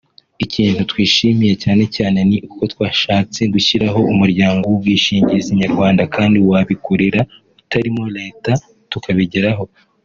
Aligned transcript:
Ikintu 0.45 0.81
twishimira 0.91 1.55
cyane 1.63 1.83
cyane 1.95 2.19
ni 2.29 2.37
uko 2.47 2.63
twashatse 2.73 3.41
gushyiraho 3.53 3.99
umuryango 4.13 4.63
w’ubwishingizi 4.69 5.57
Nyarwanda 5.61 6.03
kandi 6.15 6.37
w’abikorera 6.49 7.21
utarimo 7.61 8.03
Leta 8.17 8.51
tukabigeraho 8.93 9.63